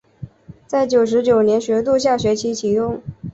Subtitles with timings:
[0.65, 3.03] 在九十九学年度下学期启用。